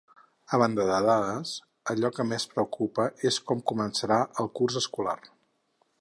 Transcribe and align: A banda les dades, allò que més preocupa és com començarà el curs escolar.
A 0.57 0.59
banda 0.61 0.85
les 0.91 1.03
dades, 1.07 1.51
allò 1.95 2.11
que 2.17 2.25
més 2.31 2.47
preocupa 2.55 3.07
és 3.31 3.37
com 3.51 3.61
començarà 3.73 4.19
el 4.45 4.51
curs 4.61 4.83
escolar. 4.83 5.17